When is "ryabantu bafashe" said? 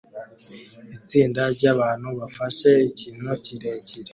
1.55-2.69